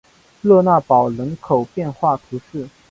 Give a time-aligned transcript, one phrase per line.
[0.41, 2.67] 勒讷堡人口变化图示